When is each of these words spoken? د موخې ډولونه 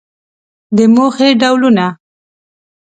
د 0.75 0.77
موخې 0.93 1.29
ډولونه 1.41 1.85